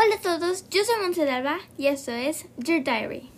[0.00, 3.32] Hola a todos, yo soy Monse Alba y esto es Your Diary.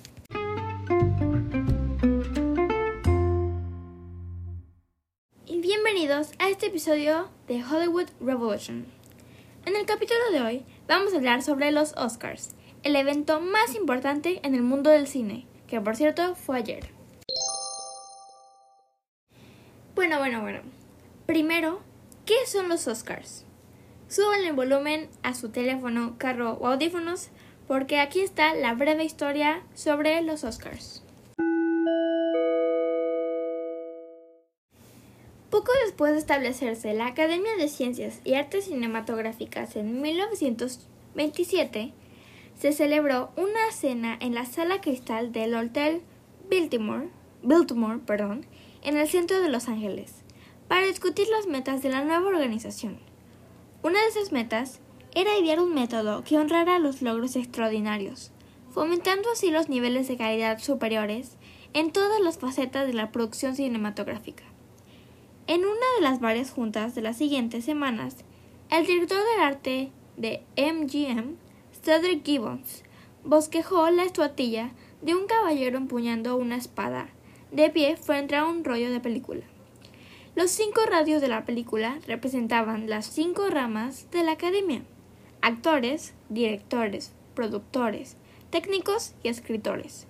[5.47, 8.85] Y bienvenidos a este episodio de Hollywood Revolution.
[9.65, 12.51] En el capítulo de hoy vamos a hablar sobre los Oscars,
[12.83, 16.91] el evento más importante en el mundo del cine, que por cierto fue ayer.
[19.95, 20.61] Bueno, bueno, bueno.
[21.25, 21.81] Primero,
[22.27, 23.47] ¿qué son los Oscars?
[24.11, 27.29] Suban el volumen a su teléfono, carro o audífonos
[27.69, 31.05] porque aquí está la breve historia sobre los Oscars.
[35.49, 41.93] Poco después de establecerse la Academia de Ciencias y Artes Cinematográficas en 1927,
[42.59, 46.03] se celebró una cena en la Sala Cristal del Hotel
[46.49, 47.11] Biltmore,
[47.45, 48.45] Biltmore perdón,
[48.83, 50.15] en el centro de Los Ángeles,
[50.67, 53.10] para discutir las metas de la nueva organización.
[53.83, 54.79] Una de esas metas
[55.15, 58.31] era idear un método que honrara los logros extraordinarios,
[58.71, 61.39] fomentando así los niveles de calidad superiores
[61.73, 64.45] en todas las facetas de la producción cinematográfica.
[65.47, 68.17] En una de las varias juntas de las siguientes semanas,
[68.71, 71.37] el director de arte de MGM,
[71.83, 72.85] Cedric Gibbons,
[73.25, 77.09] bosquejó la estatuilla de un caballero empuñando una espada,
[77.51, 79.47] de pie frente a un rollo de película.
[80.41, 84.81] Los cinco radios de la película representaban las cinco ramas de la academia
[85.43, 88.17] actores, directores, productores,
[88.49, 90.07] técnicos y escritores.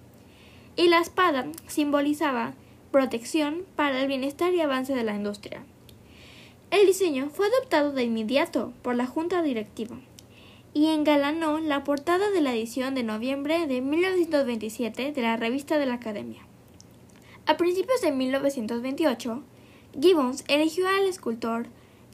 [0.76, 2.54] Y la espada simbolizaba
[2.92, 5.64] protección para el bienestar y avance de la industria.
[6.70, 9.96] El diseño fue adoptado de inmediato por la Junta Directiva
[10.72, 15.86] y engalanó la portada de la edición de noviembre de 1927 de la revista de
[15.86, 16.46] la Academia.
[17.46, 19.42] A principios de 1928,
[19.98, 21.66] Gibbons eligió al escultor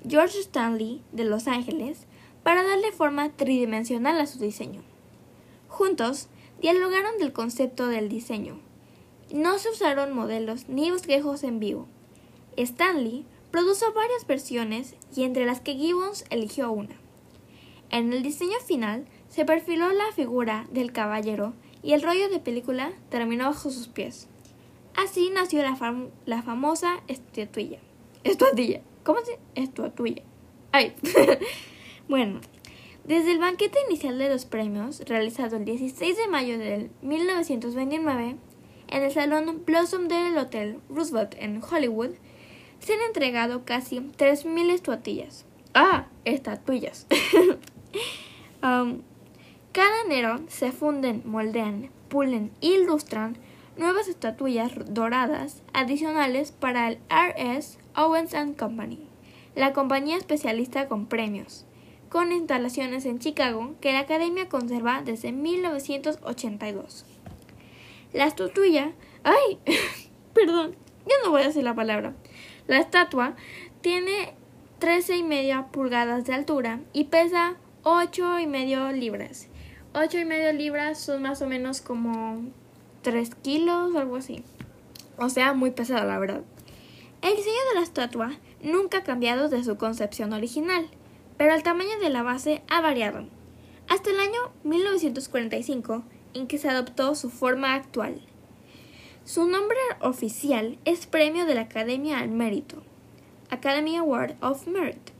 [0.08, 2.06] George Stanley de Los Ángeles
[2.42, 4.82] para darle forma tridimensional a su diseño.
[5.68, 6.28] Juntos
[6.60, 8.60] dialogaron del concepto del diseño.
[9.32, 11.88] No se usaron modelos ni bosquejos en vivo.
[12.56, 16.96] Stanley produjo varias versiones y entre las que Gibbons eligió una.
[17.90, 22.92] En el diseño final se perfiló la figura del caballero y el rollo de película
[23.10, 24.28] terminó bajo sus pies.
[24.96, 25.76] Así nació la,
[26.24, 27.78] la famosa estatuilla.
[28.24, 28.80] Estatuilla.
[29.04, 29.38] ¿Cómo se?
[29.54, 30.22] Estatuilla.
[30.72, 30.94] Ay.
[32.08, 32.40] bueno,
[33.04, 38.36] desde el banquete inicial de los premios, realizado el 16 de mayo de 1929,
[38.88, 42.10] en el salón Blossom del Hotel Roosevelt en Hollywood,
[42.80, 45.44] se han entregado casi 3.000 estatuillas.
[45.74, 47.06] Ah, estatuillas.
[48.62, 49.02] um,
[49.72, 53.36] cada enero se funden, moldean, pulen ilustran
[53.76, 59.08] nuevas estatuillas doradas adicionales para el RS Owens⁇ Company,
[59.54, 61.66] la compañía especialista con premios,
[62.08, 67.04] con instalaciones en Chicago que la Academia conserva desde 1982.
[68.12, 68.92] La estatuilla...
[69.24, 69.58] ¡Ay!
[70.34, 70.76] Perdón,
[71.06, 72.14] ya no voy a decir la palabra.
[72.66, 73.36] La estatua
[73.80, 74.34] tiene
[74.78, 79.48] 13 y media pulgadas de altura y pesa 8 y medio libras.
[79.94, 82.44] 8 y medio libras son más o menos como
[83.06, 84.42] 3 kilos algo así.
[85.16, 86.42] O sea, muy pesada, la verdad.
[87.22, 88.32] El diseño de la estatua
[88.64, 90.88] nunca ha cambiado de su concepción original,
[91.36, 93.28] pero el tamaño de la base ha variado.
[93.88, 96.02] Hasta el año 1945,
[96.34, 98.20] en que se adoptó su forma actual.
[99.24, 102.82] Su nombre oficial es Premio de la Academia al Mérito,
[103.50, 105.12] Academy Award of Merit,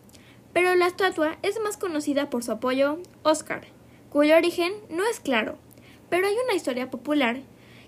[0.53, 3.69] pero la estatua es más conocida por su apoyo Oscar,
[4.11, 5.57] cuyo origen no es claro,
[6.11, 7.43] pero hay una historia popular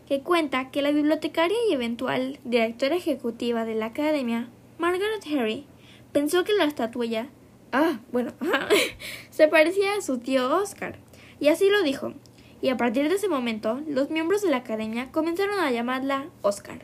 [0.09, 4.49] que cuenta que la bibliotecaria y eventual directora ejecutiva de la academia,
[4.79, 5.67] Margaret Harry,
[6.13, 7.29] pensó que la estatuilla,
[7.73, 8.33] ah, bueno,
[9.31, 10.99] se parecía a su tío Oscar,
[11.41, 12.15] y así lo dijo.
[12.63, 16.81] Y a partir de ese momento, los miembros de la academia comenzaron a llamarla Oscar.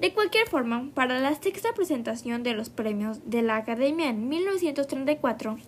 [0.00, 5.58] De cualquier forma, para la sexta presentación de los premios de la Academia en 1934,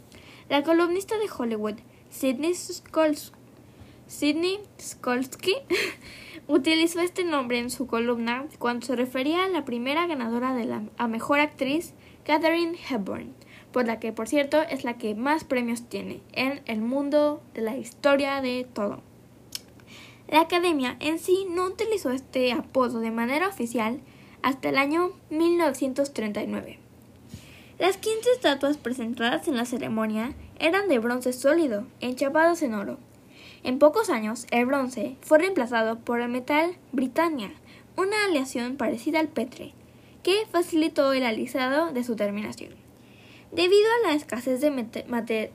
[0.48, 1.76] la columnista de Hollywood,
[2.08, 3.37] Sidney Skolsky,
[6.48, 10.82] Utilizó este nombre en su columna cuando se refería a la primera ganadora de la
[10.96, 11.92] a mejor actriz,
[12.24, 13.34] Katharine Hepburn,
[13.70, 17.60] por la que, por cierto, es la que más premios tiene en el mundo de
[17.60, 19.02] la historia de todo.
[20.26, 24.00] La academia en sí no utilizó este apodo de manera oficial
[24.42, 26.78] hasta el año 1939.
[27.78, 32.98] Las 15 estatuas presentadas en la ceremonia eran de bronce sólido, enchapadas en oro.
[33.68, 37.52] En pocos años, el bronce fue reemplazado por el metal Britannia,
[37.98, 39.74] una aleación parecida al petre,
[40.22, 42.72] que facilitó el alisado de su terminación.
[43.52, 45.50] Debido a la escasez de,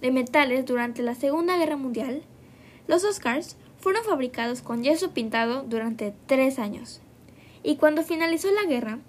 [0.00, 2.22] de metales durante la Segunda Guerra Mundial,
[2.88, 7.02] los Oscars fueron fabricados con yeso pintado durante tres años.
[7.62, 9.00] Y cuando finalizó la guerra,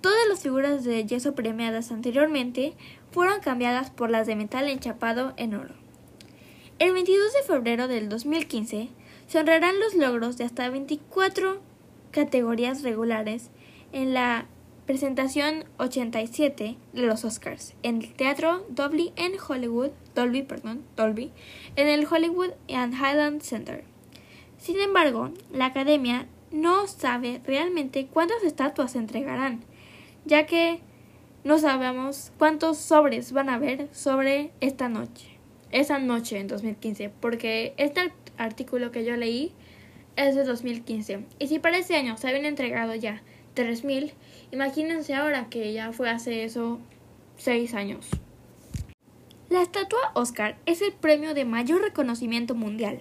[0.00, 2.72] todas las figuras de yeso premiadas anteriormente
[3.10, 5.81] fueron cambiadas por las de metal enchapado en oro.
[6.78, 8.88] El 22 de febrero del 2015
[9.26, 11.60] se honrarán los logros de hasta 24
[12.10, 13.50] categorías regulares
[13.92, 14.46] en la
[14.86, 21.30] presentación 87 de los Oscars en el Teatro Dolby en Hollywood, Dolby, perdón, Dolby,
[21.76, 23.84] en el Hollywood and Highland Center.
[24.58, 29.64] Sin embargo, la Academia no sabe realmente cuántas estatuas se entregarán,
[30.24, 30.80] ya que
[31.44, 35.31] no sabemos cuántos sobres van a haber sobre esta noche.
[35.72, 39.52] Esa noche en 2015, porque este artículo que yo leí
[40.16, 41.24] es de 2015.
[41.38, 43.22] Y si para ese año se habían entregado ya
[43.54, 44.12] 3000,
[44.52, 46.78] imagínense ahora que ya fue hace eso
[47.38, 48.06] 6 años.
[49.48, 53.00] La estatua Oscar es el premio de mayor reconocimiento mundial.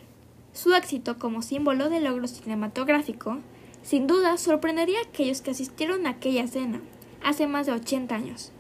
[0.54, 3.40] Su éxito como símbolo de logro cinematográfico
[3.84, 6.82] sin duda sorprendería a aquellos que asistieron a aquella escena
[7.24, 8.52] hace más de 80 años,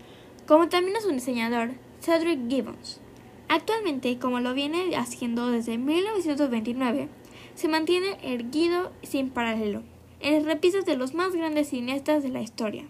[0.47, 1.71] como también a su diseñador
[2.01, 2.99] Cedric Gibbons.
[3.47, 7.09] Actualmente, como lo viene haciendo desde 1929,
[7.55, 9.83] se mantiene erguido sin paralelo
[10.19, 12.85] en las repisas de los más grandes cineastas de la historia.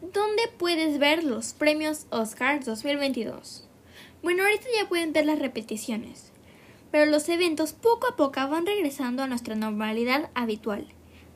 [0.00, 3.68] ¿Dónde puedes ver los premios Oscar 2022?
[4.22, 6.32] Bueno, ahorita ya pueden ver las repeticiones,
[6.90, 10.88] pero los eventos poco a poco van regresando a nuestra normalidad habitual,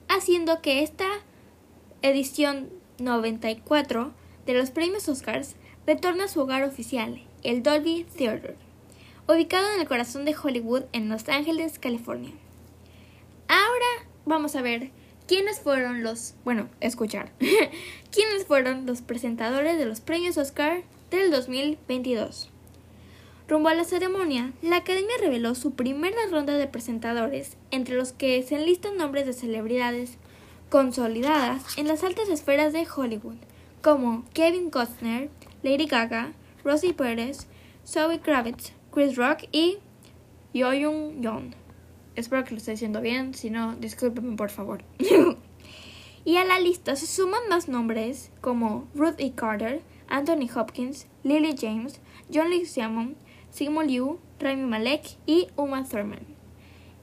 [0.08, 1.06] haciendo que esta
[2.02, 2.68] edición
[2.98, 4.12] 94
[4.46, 8.56] de los premios Oscars retorne a su hogar oficial, el Dolby Theater,
[9.28, 12.32] ubicado en el corazón de Hollywood en Los Ángeles, California.
[13.48, 14.90] Ahora vamos a ver
[15.26, 17.32] quiénes fueron los, bueno, escuchar,
[18.10, 22.50] quiénes fueron los presentadores de los premios Oscar del 2022.
[23.46, 28.42] Rumbo a la ceremonia, la Academia reveló su primera ronda de presentadores, entre los que
[28.42, 30.16] se enlistan nombres de celebridades
[30.70, 33.36] consolidadas en las altas esferas de Hollywood,
[33.82, 35.28] como Kevin Costner,
[35.64, 37.46] Lady Gaga, Rosie Perez,
[37.86, 39.78] Zoe Kravitz, Chris Rock y
[40.52, 41.54] Yo Young.
[42.16, 44.84] Espero que lo esté diciendo bien, si no, discúlpeme por favor.
[46.26, 49.32] y a la lista se suman más nombres como Ruth E.
[49.32, 51.98] Carter, Anthony Hopkins, Lily James,
[52.30, 53.16] John Lee Simon,
[53.48, 56.26] Sigmund Liu, Rami Malek y Uma Thurman.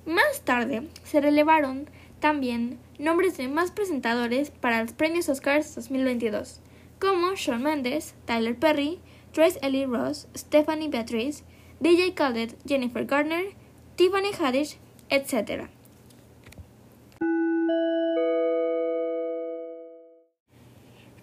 [0.05, 6.61] Más tarde se relevaron también nombres de más presentadores para los premios Oscars 2022,
[7.01, 8.99] como Shawn Mendes, Tyler Perry,
[9.33, 11.43] Trace Ellie Ross, Stephanie Beatriz,
[11.79, 13.55] DJ Khaled, Jennifer Garner,
[13.95, 14.77] Tiffany Haddish,
[15.09, 15.67] etc.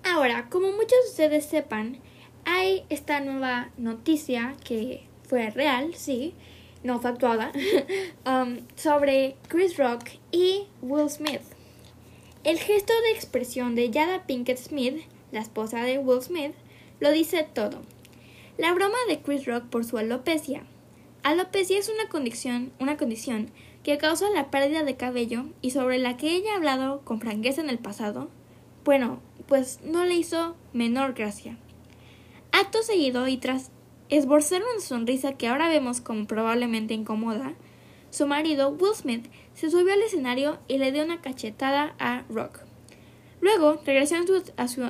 [0.02, 2.00] Ahora, como muchos de ustedes sepan,
[2.44, 6.34] hay esta nueva noticia que fue real, sí,
[6.82, 7.52] no factuada,
[8.26, 11.42] um, sobre Chris Rock y Will Smith.
[12.42, 16.52] El gesto de expresión de Jada Pinkett Smith, la esposa de Will Smith,
[17.00, 17.82] lo dice todo.
[18.56, 20.64] La broma de Chris Rock por su alopecia.
[21.22, 23.50] Alopecia es una condición, una condición
[23.82, 27.60] que causa la pérdida de cabello y sobre la que ella ha hablado con franqueza
[27.60, 28.28] en el pasado.
[28.84, 31.56] Bueno, pues no le hizo menor gracia.
[32.52, 33.70] Acto seguido y tras
[34.08, 37.54] esborzar una sonrisa que ahora vemos como probablemente incómoda,
[38.10, 42.60] su marido, Will Smith, se subió al escenario y le dio una cachetada a Rock.
[43.40, 44.16] Luego regresó
[44.56, 44.82] a su,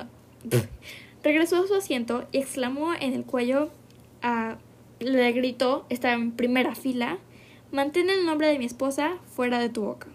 [1.23, 3.69] regresó a su asiento y exclamó en el cuello
[4.21, 4.57] a
[4.99, 7.17] le gritó, estaba en primera fila,
[7.71, 10.07] mantén el nombre de mi esposa fuera de tu boca.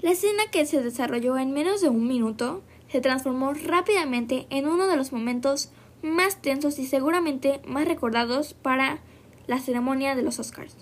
[0.00, 4.86] La escena que se desarrolló en menos de un minuto se transformó rápidamente en uno
[4.86, 5.70] de los momentos
[6.02, 8.98] más tensos y seguramente más recordados para
[9.46, 10.76] la ceremonia de los Oscars.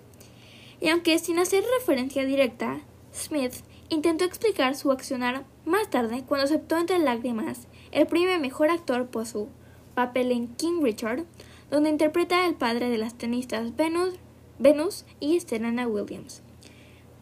[0.81, 2.81] Y aunque sin hacer referencia directa,
[3.15, 3.53] Smith
[3.91, 9.27] intentó explicar su accionar más tarde cuando aceptó entre lágrimas el premio Mejor Actor por
[9.27, 9.49] su
[9.95, 11.25] papel en King Richard,
[11.71, 14.15] donde interpreta al padre de las tenistas Venus,
[14.59, 16.43] Venus y Serena Williams.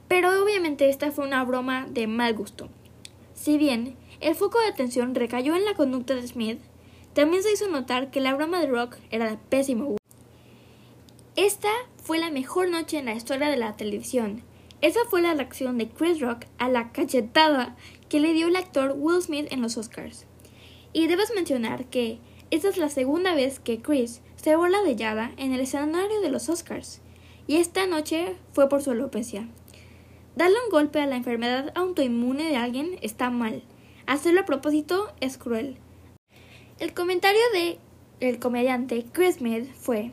[0.08, 2.68] Pero obviamente esta fue una broma de mal gusto.
[3.34, 6.60] Si bien el foco de atención recayó en la conducta de Smith,
[7.14, 9.96] también se hizo notar que la broma de Rock era de pésimo.
[11.36, 11.70] Esta
[12.02, 14.42] fue la mejor noche en la historia de la televisión.
[14.80, 17.76] Esa fue la reacción de Chris Rock a la cachetada
[18.08, 20.27] que le dio el actor Will Smith en los Oscars.
[20.98, 22.18] Y debes mencionar que
[22.50, 26.28] esta es la segunda vez que Chris se burla de Yada en el escenario de
[26.28, 27.00] los Oscars,
[27.46, 29.46] y esta noche fue por su alopecia.
[30.34, 33.62] Darle un golpe a la enfermedad autoinmune de alguien está mal.
[34.08, 35.76] Hacerlo a propósito es cruel.
[36.80, 37.78] El comentario de
[38.18, 40.10] el comediante Chris Smith fue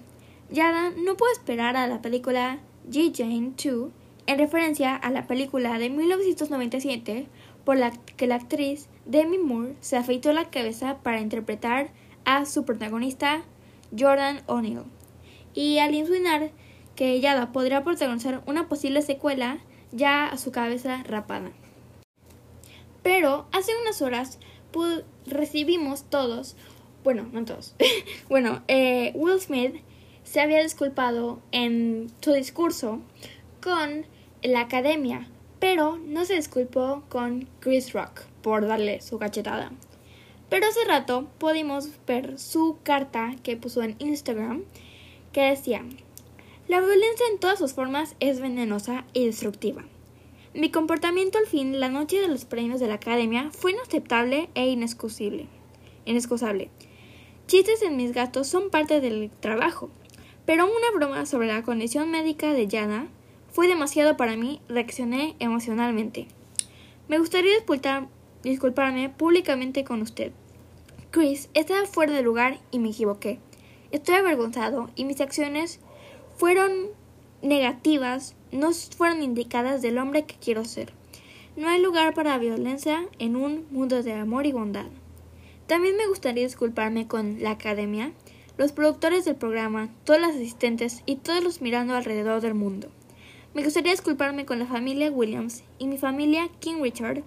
[0.51, 3.11] Yada no puedo esperar a la película G.
[3.11, 3.89] Jane 2
[4.27, 7.27] en referencia a la película de 1997
[7.65, 11.89] por la que la actriz Demi Moore se afeitó la cabeza para interpretar
[12.23, 13.43] a su protagonista
[13.97, 14.83] Jordan O'Neill
[15.53, 16.51] y al insinuar
[16.95, 19.59] que Yada podría protagonizar una posible secuela
[19.91, 21.51] ya a su cabeza rapada.
[23.03, 24.39] Pero hace unas horas
[25.25, 26.55] recibimos todos,
[27.03, 27.75] bueno, no todos,
[28.29, 29.75] bueno, eh, Will Smith
[30.23, 32.99] se había disculpado en su discurso
[33.61, 34.05] con
[34.41, 39.71] la academia, pero no se disculpó con Chris Rock por darle su cachetada.
[40.49, 44.63] Pero hace rato pudimos ver su carta que puso en Instagram
[45.31, 45.83] que decía,
[46.67, 49.83] la violencia en todas sus formas es venenosa y destructiva.
[50.53, 54.67] Mi comportamiento al fin la noche de los premios de la academia fue inaceptable e
[54.67, 55.47] inexcusable.
[56.05, 56.69] inexcusable.
[57.47, 59.89] Chistes en mis gatos son parte del trabajo,
[60.45, 63.09] pero una broma sobre la condición médica de Yana
[63.55, 66.27] fue demasiado para mí, reaccioné emocionalmente.
[67.07, 67.53] Me gustaría
[68.43, 70.33] disculparme públicamente con usted.
[71.09, 73.39] Chris estaba fuera de lugar y me equivoqué.
[73.91, 75.79] Estoy avergonzado y mis acciones
[76.35, 76.69] fueron
[77.41, 80.91] negativas, no fueron indicadas del hombre que quiero ser.
[81.55, 84.87] No hay lugar para violencia en un mundo de amor y bondad.
[85.65, 88.11] También me gustaría disculparme con la academia
[88.57, 92.89] los productores del programa, todos los asistentes y todos los mirando alrededor del mundo.
[93.55, 97.23] Me gustaría disculparme con la familia Williams y mi familia King Richard.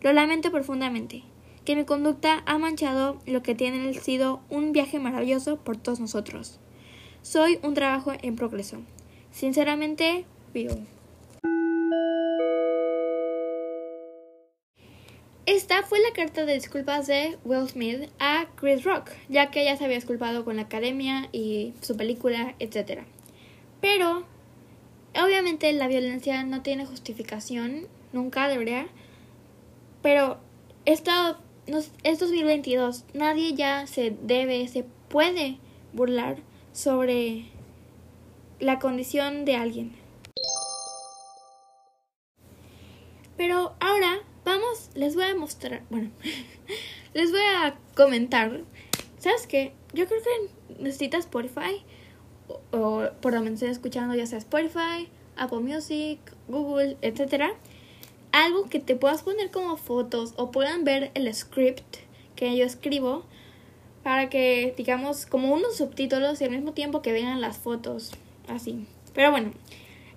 [0.00, 1.24] Lo lamento profundamente,
[1.66, 6.58] que mi conducta ha manchado lo que tiene sido un viaje maravilloso por todos nosotros.
[7.20, 8.78] Soy un trabajo en progreso.
[9.30, 10.86] Sinceramente, Bill.
[15.44, 19.76] Esta fue la carta de disculpas de Will Smith a Chris Rock, ya que ella
[19.76, 23.02] se había disculpado con la academia y su película, etc.
[23.82, 24.24] Pero,
[25.24, 28.86] obviamente la violencia no tiene justificación, nunca debería.
[30.02, 30.38] Pero
[30.84, 31.12] esto
[32.02, 35.58] es 2022, nadie ya se debe, se puede
[35.92, 36.38] burlar
[36.72, 37.46] sobre
[38.60, 39.92] la condición de alguien.
[43.36, 46.10] Pero ahora Vamos, les voy a mostrar, bueno,
[47.12, 48.62] les voy a comentar.
[49.18, 49.74] ¿Sabes qué?
[49.92, 51.84] Yo creo que necesitas Spotify
[52.70, 57.50] o, por donde me estés escuchando, ya sea Spotify, Apple Music, Google, etcétera.
[58.32, 61.96] Algo que te puedas poner como fotos o puedan ver el script
[62.36, 63.24] que yo escribo
[64.02, 68.12] para que, digamos, como unos subtítulos y al mismo tiempo que vengan las fotos,
[68.48, 68.86] así.
[69.14, 69.52] Pero bueno,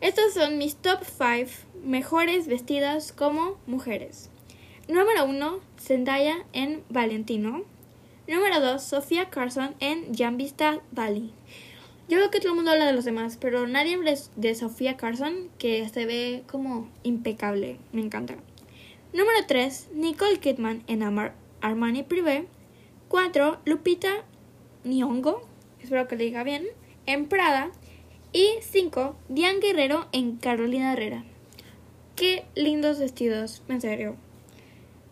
[0.01, 1.51] estos son mis top 5
[1.83, 4.29] mejores vestidas como mujeres.
[4.87, 7.63] Número 1, Zendaya en Valentino.
[8.27, 11.33] Número 2, Sofía Carson en Vista Valley.
[12.11, 14.97] Yo veo que todo el mundo habla de los demás, pero nadie habla de Sofía
[14.97, 17.77] Carson, que se ve como impecable.
[17.93, 18.35] Me encanta.
[19.13, 21.03] Número 3, Nicole Kidman en
[21.61, 22.47] Armani Privé.
[23.07, 24.25] 4, Lupita
[24.83, 25.41] Nyong'o,
[25.81, 26.67] espero que le diga bien,
[27.05, 27.71] en Prada.
[28.33, 29.15] Y 5.
[29.29, 31.23] Diane Guerrero en Carolina Herrera.
[32.17, 34.17] Qué lindos vestidos, en serio.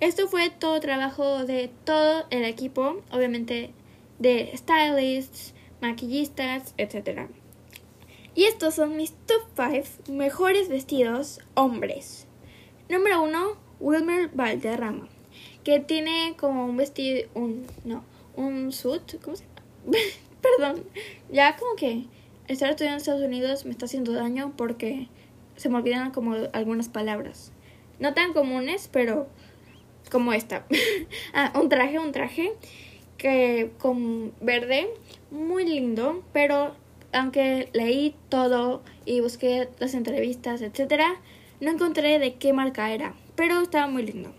[0.01, 3.71] Esto fue todo trabajo de todo el equipo, obviamente
[4.17, 7.29] de stylists, maquillistas, etc.
[8.35, 12.27] Y estos son mis top 5 mejores vestidos hombres.
[12.89, 15.07] Número 1, Wilmer Valderrama,
[15.63, 18.03] que tiene como un vestido, un, no,
[18.35, 19.97] un suit, ¿cómo se llama?
[20.41, 20.83] Perdón,
[21.31, 22.05] ya como que
[22.47, 25.07] estar estudiando en Estados Unidos me está haciendo daño porque
[25.55, 27.51] se me olvidan como algunas palabras.
[27.99, 29.27] No tan comunes, pero
[30.09, 30.65] como esta.
[31.33, 32.53] ah, un traje, un traje
[33.19, 34.89] que con verde,
[35.29, 36.73] muy lindo, pero
[37.11, 41.21] aunque leí todo y busqué las entrevistas, etcétera,
[41.59, 44.33] no encontré de qué marca era, pero estaba muy lindo.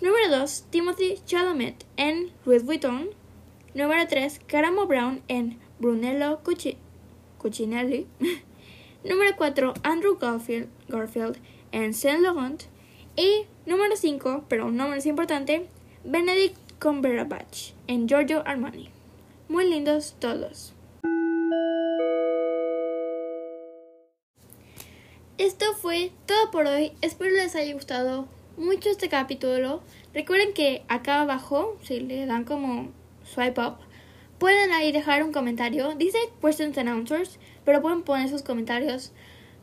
[0.00, 3.10] Número 2, Timothy Chalamet en Louis Vuitton.
[3.74, 6.76] Número 3, Caramo Brown en Brunello Cucci
[7.38, 8.06] Cucinelli.
[9.04, 11.38] número 4, Andrew Garfield, Garfield
[11.72, 12.62] en Saint Laurent.
[13.16, 15.66] Y número 5, pero un número importante,
[16.04, 18.90] Benedict Cumberbatch en Giorgio Armani.
[19.48, 20.74] Muy lindos todos.
[25.38, 26.92] Esto fue todo por hoy.
[27.00, 29.80] Espero les haya gustado mucho este capítulo.
[30.12, 32.90] Recuerden que acá abajo, si le dan como
[33.24, 33.78] swipe up,
[34.38, 35.94] Pueden ahí dejar un comentario.
[35.94, 39.10] Dice questions and answers, pero pueden poner sus comentarios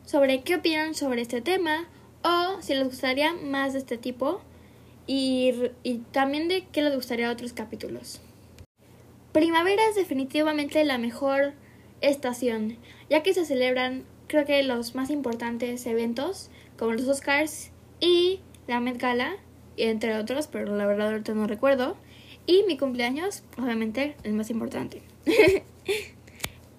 [0.04, 1.86] sobre qué opinan sobre este tema
[2.24, 4.40] o si les gustaría más de este tipo
[5.06, 8.20] y, y también de qué les gustaría otros capítulos.
[9.32, 11.54] primavera es definitivamente la mejor
[12.00, 12.78] estación,
[13.08, 18.80] ya que se celebran creo que los más importantes eventos como los Oscars y la
[18.80, 19.36] Met Gala,
[19.76, 21.96] entre otros, pero la verdad ahorita no recuerdo.
[22.46, 25.02] Y mi cumpleaños, obviamente, el más importante.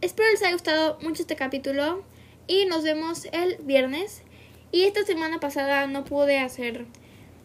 [0.01, 2.03] Espero les haya gustado mucho este capítulo
[2.47, 4.23] y nos vemos el viernes.
[4.71, 6.85] Y esta semana pasada no pude hacer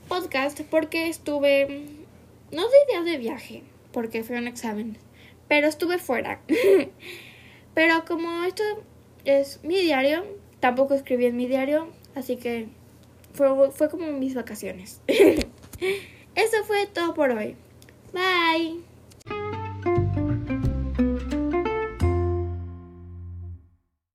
[0.08, 1.84] podcast porque estuve,
[2.50, 3.62] no de días de viaje,
[3.92, 4.96] porque fue un examen,
[5.46, 6.40] pero estuve fuera.
[7.74, 8.62] pero como esto
[9.24, 10.24] es mi diario,
[10.60, 12.68] tampoco escribí en mi diario, así que
[13.34, 15.00] fue, fue como mis vacaciones.
[15.08, 17.56] Eso fue todo por hoy.
[18.12, 18.87] Bye.